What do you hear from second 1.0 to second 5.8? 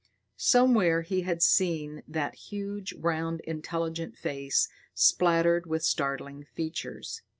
he had seen that huge, round, intelligent face splattered